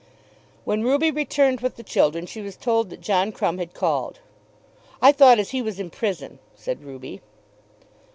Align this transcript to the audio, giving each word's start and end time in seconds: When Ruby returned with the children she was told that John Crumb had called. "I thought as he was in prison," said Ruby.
When 0.65 0.81
Ruby 0.81 1.11
returned 1.11 1.61
with 1.61 1.75
the 1.75 1.83
children 1.83 2.25
she 2.25 2.41
was 2.41 2.55
told 2.55 2.89
that 2.89 3.01
John 3.01 3.31
Crumb 3.31 3.59
had 3.59 3.75
called. 3.75 4.17
"I 4.99 5.11
thought 5.11 5.37
as 5.37 5.51
he 5.51 5.61
was 5.61 5.79
in 5.79 5.91
prison," 5.91 6.39
said 6.55 6.81
Ruby. 6.83 7.21